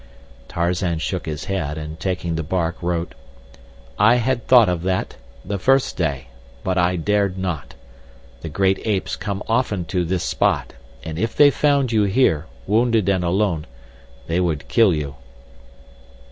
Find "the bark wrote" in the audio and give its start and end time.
2.33-3.13